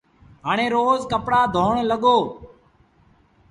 [0.45, 2.17] هآڻي روز ڪپڙآ ڌوڻ لڳو۔